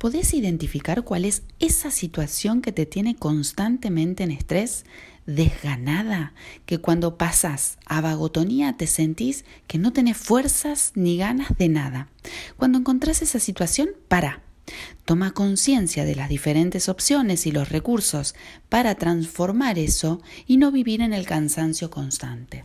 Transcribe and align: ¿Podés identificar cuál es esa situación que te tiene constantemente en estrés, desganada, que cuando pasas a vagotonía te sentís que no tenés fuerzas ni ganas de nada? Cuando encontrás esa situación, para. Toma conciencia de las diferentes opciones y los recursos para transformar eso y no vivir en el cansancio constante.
¿Podés 0.00 0.32
identificar 0.32 1.02
cuál 1.04 1.26
es 1.26 1.42
esa 1.58 1.90
situación 1.90 2.62
que 2.62 2.72
te 2.72 2.86
tiene 2.86 3.16
constantemente 3.16 4.24
en 4.24 4.30
estrés, 4.30 4.86
desganada, 5.26 6.32
que 6.64 6.78
cuando 6.78 7.18
pasas 7.18 7.76
a 7.84 8.00
vagotonía 8.00 8.78
te 8.78 8.86
sentís 8.86 9.44
que 9.66 9.76
no 9.76 9.92
tenés 9.92 10.16
fuerzas 10.16 10.92
ni 10.94 11.18
ganas 11.18 11.50
de 11.58 11.68
nada? 11.68 12.08
Cuando 12.56 12.78
encontrás 12.78 13.20
esa 13.20 13.38
situación, 13.38 13.90
para. 14.08 14.40
Toma 15.04 15.32
conciencia 15.32 16.06
de 16.06 16.14
las 16.14 16.30
diferentes 16.30 16.88
opciones 16.88 17.44
y 17.46 17.52
los 17.52 17.68
recursos 17.68 18.34
para 18.70 18.94
transformar 18.94 19.78
eso 19.78 20.22
y 20.46 20.56
no 20.56 20.72
vivir 20.72 21.02
en 21.02 21.12
el 21.12 21.26
cansancio 21.26 21.90
constante. 21.90 22.64